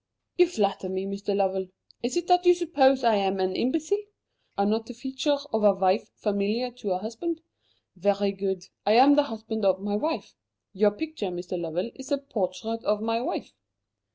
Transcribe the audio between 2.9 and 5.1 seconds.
I am an imbecile? Are not the